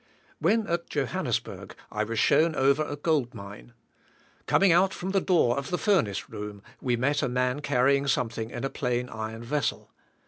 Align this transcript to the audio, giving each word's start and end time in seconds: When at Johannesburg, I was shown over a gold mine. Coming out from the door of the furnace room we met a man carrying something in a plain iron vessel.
When 0.39 0.65
at 0.65 0.89
Johannesburg, 0.89 1.75
I 1.91 2.03
was 2.05 2.17
shown 2.17 2.55
over 2.55 2.83
a 2.83 2.95
gold 2.95 3.35
mine. 3.35 3.73
Coming 4.47 4.71
out 4.71 4.95
from 4.95 5.11
the 5.11 5.21
door 5.21 5.59
of 5.59 5.69
the 5.69 5.77
furnace 5.77 6.27
room 6.27 6.63
we 6.81 6.95
met 6.97 7.21
a 7.21 7.29
man 7.29 7.59
carrying 7.59 8.07
something 8.07 8.49
in 8.49 8.63
a 8.63 8.69
plain 8.71 9.09
iron 9.09 9.43
vessel. 9.43 9.91